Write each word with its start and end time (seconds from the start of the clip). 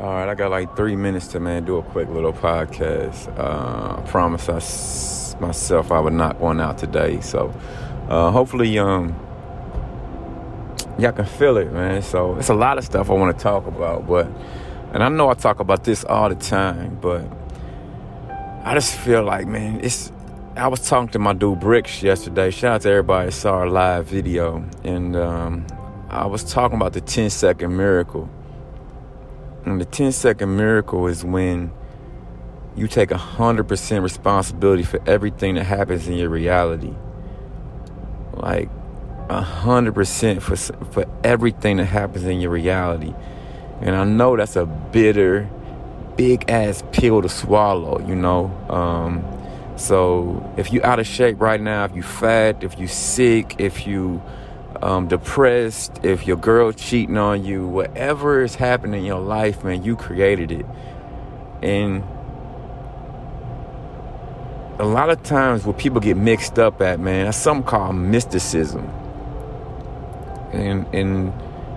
All 0.00 0.14
right, 0.14 0.30
I 0.30 0.34
got 0.34 0.50
like 0.50 0.74
three 0.76 0.96
minutes 0.96 1.26
to 1.28 1.40
man 1.40 1.66
do 1.66 1.76
a 1.76 1.82
quick 1.82 2.08
little 2.08 2.32
podcast. 2.32 3.28
Uh, 3.38 4.00
I 4.00 4.06
promise 4.06 4.48
us 4.48 5.36
myself 5.38 5.92
I 5.92 6.00
would 6.00 6.14
knock 6.14 6.40
one 6.40 6.58
out 6.58 6.78
today. 6.78 7.20
So 7.20 7.52
uh, 8.08 8.30
hopefully, 8.30 8.78
um, 8.78 9.14
y'all 10.98 11.12
can 11.12 11.26
feel 11.26 11.58
it, 11.58 11.70
man. 11.70 12.00
So 12.00 12.36
it's 12.36 12.48
a 12.48 12.54
lot 12.54 12.78
of 12.78 12.84
stuff 12.84 13.10
I 13.10 13.12
want 13.12 13.36
to 13.36 13.42
talk 13.42 13.66
about, 13.66 14.06
but 14.06 14.26
and 14.94 15.02
I 15.02 15.10
know 15.10 15.28
I 15.28 15.34
talk 15.34 15.60
about 15.60 15.84
this 15.84 16.02
all 16.02 16.30
the 16.30 16.34
time, 16.34 16.96
but 16.98 17.22
I 18.64 18.72
just 18.72 18.96
feel 18.96 19.22
like, 19.22 19.46
man, 19.46 19.84
it's. 19.84 20.12
I 20.56 20.68
was 20.68 20.88
talking 20.88 21.10
to 21.10 21.18
my 21.18 21.34
dude 21.34 21.60
Bricks 21.60 22.02
yesterday. 22.02 22.50
Shout 22.50 22.76
out 22.76 22.80
to 22.82 22.88
everybody 22.88 23.30
saw 23.32 23.56
our 23.56 23.68
live 23.68 24.06
video, 24.06 24.64
and 24.82 25.14
um, 25.14 25.66
I 26.08 26.24
was 26.24 26.42
talking 26.42 26.76
about 26.76 26.94
the 26.94 27.02
10 27.02 27.28
second 27.28 27.76
miracle 27.76 28.30
and 29.64 29.80
the 29.80 29.84
10 29.84 30.12
second 30.12 30.56
miracle 30.56 31.06
is 31.06 31.24
when 31.24 31.72
you 32.76 32.88
take 32.88 33.10
100% 33.10 34.02
responsibility 34.02 34.82
for 34.82 35.00
everything 35.06 35.56
that 35.56 35.64
happens 35.64 36.08
in 36.08 36.14
your 36.14 36.30
reality. 36.30 36.94
Like 38.32 38.70
100% 39.28 40.42
for, 40.42 40.56
for 40.86 41.04
everything 41.22 41.76
that 41.76 41.86
happens 41.86 42.24
in 42.24 42.40
your 42.40 42.50
reality. 42.50 43.14
And 43.80 43.94
I 43.94 44.04
know 44.04 44.36
that's 44.36 44.56
a 44.56 44.66
bitter, 44.66 45.48
big 46.16 46.48
ass 46.50 46.82
pill 46.92 47.22
to 47.22 47.28
swallow, 47.28 48.00
you 48.06 48.14
know. 48.14 48.46
Um, 48.68 49.24
so 49.76 50.52
if 50.56 50.72
you 50.72 50.82
out 50.82 50.98
of 50.98 51.06
shape 51.06 51.40
right 51.40 51.60
now, 51.60 51.84
if 51.84 51.94
you 51.94 52.02
fat, 52.02 52.62
if 52.62 52.78
you 52.78 52.86
sick, 52.86 53.56
if 53.58 53.86
you 53.86 54.22
um, 54.82 55.08
depressed, 55.08 56.04
if 56.04 56.26
your 56.26 56.36
girl 56.36 56.72
cheating 56.72 57.18
on 57.18 57.44
you, 57.44 57.66
whatever 57.66 58.42
is 58.42 58.54
happening 58.54 59.00
in 59.00 59.06
your 59.06 59.20
life, 59.20 59.64
man, 59.64 59.84
you 59.84 59.96
created 59.96 60.52
it. 60.52 60.66
And 61.62 62.02
a 64.78 64.84
lot 64.84 65.10
of 65.10 65.22
times 65.22 65.64
what 65.64 65.78
people 65.78 66.00
get 66.00 66.16
mixed 66.16 66.58
up 66.58 66.80
at, 66.80 66.98
man, 67.00 67.26
that's 67.26 67.36
something 67.36 67.66
called 67.66 67.96
mysticism. 67.96 68.86
And 70.52 70.92
in 70.94 71.32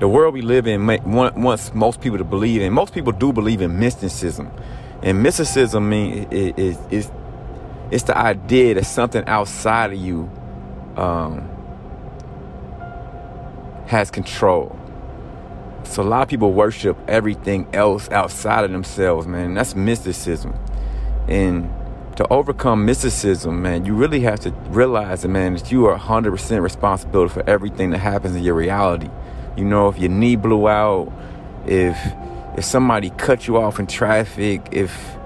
the 0.00 0.08
world 0.08 0.34
we 0.34 0.42
live 0.42 0.66
in 0.66 0.86
wants 0.86 1.72
most 1.74 2.00
people 2.00 2.18
to 2.18 2.24
believe 2.24 2.60
in. 2.60 2.72
Most 2.72 2.92
people 2.92 3.12
do 3.12 3.32
believe 3.32 3.60
in 3.60 3.78
mysticism. 3.78 4.50
And 5.02 5.22
mysticism 5.22 5.88
means 5.88 6.32
is 6.32 6.78
is 6.90 7.10
it's 7.90 8.04
the 8.04 8.16
idea 8.16 8.74
that 8.74 8.84
something 8.84 9.24
outside 9.26 9.92
of 9.92 9.98
you 9.98 10.30
um, 10.96 11.48
has 13.88 14.10
control. 14.10 14.78
So 15.84 16.02
a 16.02 16.04
lot 16.04 16.22
of 16.22 16.28
people 16.28 16.52
worship 16.52 16.96
everything 17.08 17.66
else 17.72 18.10
outside 18.10 18.64
of 18.64 18.70
themselves, 18.70 19.26
man. 19.26 19.54
That's 19.54 19.74
mysticism. 19.74 20.54
And 21.26 21.70
to 22.16 22.26
overcome 22.30 22.84
mysticism, 22.84 23.62
man, 23.62 23.86
you 23.86 23.94
really 23.94 24.20
have 24.20 24.40
to 24.40 24.50
realize 24.68 25.22
that, 25.22 25.28
man, 25.28 25.54
that 25.54 25.72
you 25.72 25.86
are 25.86 25.98
100% 25.98 26.62
responsible 26.62 27.28
for 27.28 27.48
everything 27.48 27.90
that 27.90 27.98
happens 27.98 28.36
in 28.36 28.42
your 28.42 28.54
reality. 28.54 29.08
You 29.56 29.64
know, 29.64 29.88
if 29.88 29.98
your 29.98 30.10
knee 30.10 30.36
blew 30.36 30.68
out, 30.68 31.10
if 31.66 31.98
if 32.56 32.64
somebody 32.64 33.10
cut 33.10 33.46
you 33.46 33.56
off 33.56 33.78
in 33.78 33.86
traffic, 33.86 34.68
if 34.72 35.16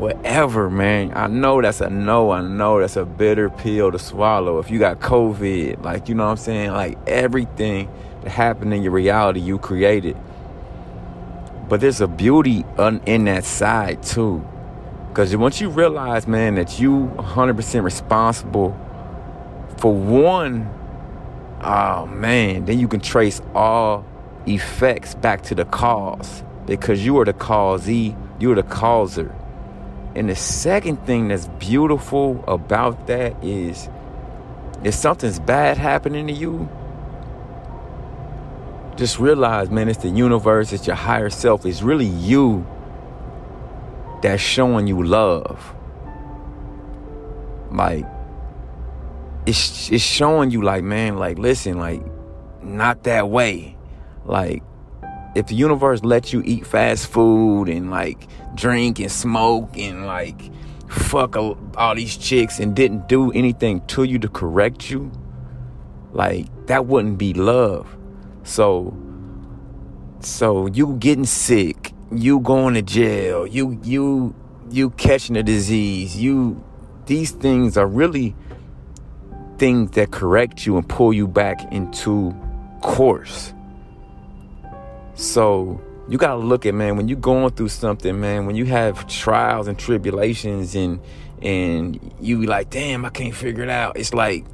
whatever, 0.00 0.70
man. 0.70 1.12
I 1.14 1.26
know 1.26 1.60
that's 1.60 1.80
a 1.82 1.90
no. 1.90 2.30
I 2.30 2.40
know 2.40 2.80
that's 2.80 2.96
a 2.96 3.04
bitter 3.04 3.50
pill 3.50 3.92
to 3.92 3.98
swallow. 3.98 4.58
If 4.58 4.70
you 4.70 4.78
got 4.78 4.98
COVID, 5.00 5.84
like, 5.84 6.08
you 6.08 6.14
know 6.14 6.24
what 6.24 6.30
I'm 6.30 6.36
saying? 6.38 6.72
Like, 6.72 6.98
everything 7.06 7.90
that 8.22 8.30
happened 8.30 8.72
in 8.72 8.82
your 8.82 8.92
reality, 8.92 9.40
you 9.40 9.58
created. 9.58 10.16
But 11.68 11.80
there's 11.80 12.00
a 12.00 12.08
beauty 12.08 12.64
in 13.06 13.24
that 13.26 13.44
side, 13.44 14.02
too. 14.02 14.44
Because 15.08 15.36
once 15.36 15.60
you 15.60 15.68
realize, 15.68 16.26
man, 16.26 16.54
that 16.54 16.80
you 16.80 17.12
100% 17.16 17.84
responsible 17.84 18.78
for 19.76 19.94
one, 19.94 20.68
oh, 21.62 22.06
man, 22.06 22.64
then 22.64 22.78
you 22.78 22.88
can 22.88 23.00
trace 23.00 23.42
all 23.54 24.06
effects 24.46 25.14
back 25.14 25.42
to 25.42 25.54
the 25.54 25.66
cause. 25.66 26.42
Because 26.64 27.04
you 27.04 27.18
are 27.18 27.24
the 27.24 27.32
causee, 27.32 28.16
you 28.38 28.50
are 28.52 28.54
the 28.54 28.62
causer. 28.62 29.34
And 30.14 30.28
the 30.28 30.36
second 30.36 31.06
thing 31.06 31.28
that's 31.28 31.46
beautiful 31.58 32.44
about 32.48 33.06
that 33.06 33.42
is 33.44 33.88
if 34.82 34.94
something's 34.94 35.38
bad 35.38 35.78
happening 35.78 36.26
to 36.26 36.32
you, 36.32 36.68
just 38.96 39.18
realize, 39.18 39.70
man, 39.70 39.88
it's 39.88 40.02
the 40.02 40.08
universe, 40.08 40.72
it's 40.72 40.86
your 40.86 40.96
higher 40.96 41.30
self, 41.30 41.64
it's 41.64 41.82
really 41.82 42.06
you 42.06 42.66
that's 44.22 44.42
showing 44.42 44.86
you 44.86 45.02
love. 45.02 45.74
Like, 47.70 48.04
it's 49.46 49.90
it's 49.90 50.02
showing 50.02 50.50
you 50.50 50.62
like, 50.62 50.82
man, 50.82 51.16
like, 51.16 51.38
listen, 51.38 51.78
like, 51.78 52.02
not 52.62 53.04
that 53.04 53.28
way. 53.28 53.76
Like, 54.24 54.62
if 55.34 55.46
the 55.46 55.54
universe 55.54 56.02
lets 56.02 56.32
you 56.32 56.42
eat 56.44 56.66
fast 56.66 57.06
food 57.06 57.68
and 57.68 57.90
like 57.90 58.28
drink 58.54 58.98
and 58.98 59.10
smoke 59.10 59.76
and 59.76 60.06
like 60.06 60.50
fuck 60.88 61.36
all 61.36 61.94
these 61.94 62.16
chicks 62.16 62.58
and 62.58 62.74
didn't 62.74 63.08
do 63.08 63.30
anything 63.32 63.84
to 63.86 64.02
you 64.02 64.18
to 64.18 64.28
correct 64.28 64.90
you, 64.90 65.10
like 66.12 66.46
that 66.66 66.86
wouldn't 66.86 67.18
be 67.18 67.32
love. 67.32 67.96
So 68.42 68.96
so 70.20 70.66
you 70.66 70.96
getting 70.96 71.24
sick, 71.24 71.92
you 72.12 72.40
going 72.40 72.74
to 72.74 72.82
jail, 72.82 73.46
you 73.46 73.78
you 73.82 74.34
you 74.70 74.90
catching 74.90 75.36
a 75.36 75.42
disease, 75.42 76.16
you 76.16 76.62
these 77.06 77.30
things 77.30 77.76
are 77.76 77.86
really 77.86 78.34
things 79.58 79.90
that 79.92 80.10
correct 80.10 80.66
you 80.66 80.76
and 80.76 80.88
pull 80.88 81.12
you 81.12 81.28
back 81.28 81.72
into 81.72 82.34
course. 82.80 83.52
So 85.20 85.78
you 86.08 86.16
gotta 86.16 86.40
look 86.40 86.64
at 86.64 86.74
man 86.74 86.96
when 86.96 87.06
you're 87.06 87.18
going 87.18 87.50
through 87.50 87.68
something, 87.68 88.18
man. 88.18 88.46
When 88.46 88.56
you 88.56 88.64
have 88.64 89.06
trials 89.06 89.68
and 89.68 89.78
tribulations, 89.78 90.74
and 90.74 90.98
and 91.42 92.14
you 92.22 92.40
be 92.40 92.46
like, 92.46 92.70
damn, 92.70 93.04
I 93.04 93.10
can't 93.10 93.34
figure 93.34 93.62
it 93.62 93.68
out. 93.68 93.98
It's 93.98 94.14
like, 94.14 94.46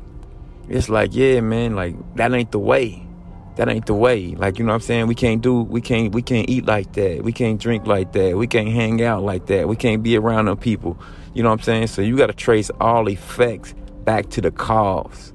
it's 0.69 0.88
like, 0.88 1.15
yeah, 1.15 1.41
man, 1.41 1.76
like 1.76 1.94
that 2.16 2.32
ain't 2.34 2.50
the 2.50 2.59
way. 2.59 3.06
That 3.55 3.69
ain't 3.69 3.87
the 3.87 3.94
way. 3.94 4.34
Like 4.34 4.59
you 4.59 4.65
know 4.65 4.72
what 4.72 4.76
I'm 4.76 4.81
saying? 4.81 5.06
We 5.06 5.15
can't 5.15 5.41
do, 5.41 5.62
we 5.62 5.81
can't, 5.81 6.12
we 6.12 6.21
can't 6.21 6.50
eat 6.50 6.66
like 6.66 6.94
that. 6.94 7.22
We 7.22 7.32
can't 7.32 7.60
drink 7.60 7.87
like 7.87 8.10
that. 8.15 8.37
We 8.37 8.49
can't 8.49 8.69
hang 8.69 9.00
out 9.05 9.22
like 9.22 9.47
that. 9.47 9.69
We 9.69 9.76
can't 9.76 10.03
be 10.03 10.16
around 10.16 10.47
them 10.47 10.56
people. 10.56 10.99
You 11.32 11.44
know 11.44 11.50
what 11.50 11.60
I'm 11.60 11.65
saying? 11.65 11.87
So 11.87 12.03
you 12.03 12.16
gotta 12.16 12.32
trace 12.32 12.72
all 12.81 13.09
effects 13.09 13.72
back 14.05 14.31
to 14.31 14.41
the 14.41 14.50
cause. 14.50 15.32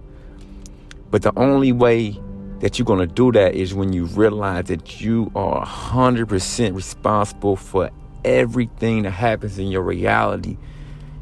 But 1.09 1.21
the 1.21 1.31
only 1.37 1.71
way 1.71 2.19
that 2.61 2.77
you're 2.77 2.85
going 2.85 3.07
to 3.07 3.13
do 3.13 3.31
that 3.31 3.55
is 3.55 3.73
when 3.73 3.91
you 3.91 4.05
realize 4.05 4.65
that 4.65 5.01
you 5.01 5.31
are 5.35 5.65
100% 5.65 6.75
responsible 6.75 7.55
for 7.55 7.89
everything 8.23 9.03
that 9.03 9.11
happens 9.11 9.57
in 9.57 9.67
your 9.67 9.81
reality. 9.81 10.57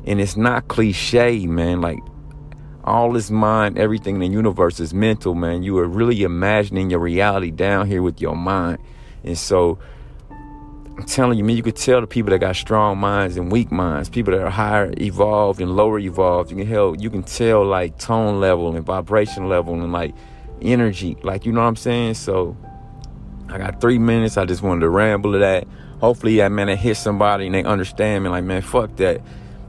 And 0.05 0.19
it's 0.19 0.35
not 0.35 0.67
cliche, 0.67 1.45
man. 1.47 1.79
Like, 1.79 1.99
all 2.83 3.13
this 3.13 3.31
mind, 3.31 3.77
everything 3.77 4.15
in 4.15 4.21
the 4.21 4.27
universe 4.27 4.81
is 4.81 4.93
mental, 4.93 5.33
man. 5.33 5.63
You 5.63 5.77
are 5.79 5.87
really 5.87 6.23
imagining 6.23 6.89
your 6.89 6.99
reality 6.99 7.51
down 7.51 7.87
here 7.87 8.01
with 8.01 8.19
your 8.19 8.35
mind. 8.35 8.79
And 9.23 9.37
so, 9.37 9.79
I'm 10.29 11.05
telling 11.05 11.37
you, 11.37 11.45
man, 11.45 11.55
you 11.55 11.63
could 11.63 11.77
tell 11.77 12.01
the 12.01 12.07
people 12.07 12.31
that 12.31 12.39
got 12.39 12.57
strong 12.57 12.97
minds 12.97 13.37
and 13.37 13.49
weak 13.49 13.71
minds, 13.71 14.09
people 14.09 14.33
that 14.33 14.41
are 14.41 14.49
higher 14.49 14.93
evolved 14.97 15.61
and 15.61 15.73
lower 15.73 15.99
evolved. 15.99 16.51
You 16.51 16.57
can 16.57 16.67
help, 16.67 16.99
you 16.99 17.09
can 17.09 17.23
tell 17.23 17.65
like 17.65 17.97
tone 17.97 18.41
level 18.41 18.75
and 18.75 18.85
vibration 18.85 19.47
level 19.47 19.75
and 19.75 19.93
like 19.93 20.13
energy. 20.61 21.17
Like, 21.23 21.45
you 21.45 21.51
know 21.51 21.61
what 21.61 21.67
I'm 21.67 21.75
saying? 21.75 22.15
So 22.15 22.55
I 23.49 23.57
got 23.57 23.81
three 23.81 23.99
minutes. 23.99 24.37
I 24.37 24.45
just 24.45 24.61
wanted 24.61 24.81
to 24.81 24.89
ramble 24.89 25.33
to 25.33 25.39
that. 25.39 25.67
Hopefully, 25.99 26.37
that 26.37 26.51
man, 26.51 26.67
that 26.67 26.77
hit 26.77 26.95
somebody 26.95 27.45
and 27.45 27.55
they 27.55 27.63
understand 27.63 28.23
me. 28.23 28.29
Like, 28.29 28.43
man, 28.43 28.61
fuck 28.61 28.95
that. 28.97 29.21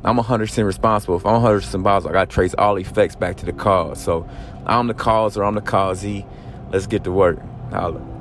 I'm 0.04 0.16
100% 0.16 0.64
responsible. 0.64 1.16
If 1.16 1.26
I'm 1.26 1.42
100% 1.42 1.56
responsible, 1.56 2.10
I 2.10 2.12
got 2.12 2.30
to 2.30 2.34
trace 2.34 2.54
all 2.54 2.76
effects 2.76 3.16
back 3.16 3.36
to 3.38 3.46
the 3.46 3.52
cause. 3.52 4.02
So 4.02 4.28
I'm 4.66 4.86
the 4.86 4.94
cause 4.94 5.36
or 5.36 5.44
I'm 5.44 5.54
the 5.54 5.60
causee. 5.60 6.24
Let's 6.70 6.86
get 6.86 7.04
to 7.04 7.12
work. 7.12 7.38
Holla. 7.70 8.19